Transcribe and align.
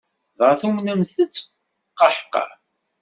Dɣa 0.37 0.55
tumenent-tt? 0.59 1.45
Qaḥqa! 1.99 2.43